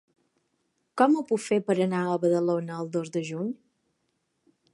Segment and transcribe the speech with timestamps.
[1.01, 3.55] Com ho puc fer per anar a Badalona el dos de juny?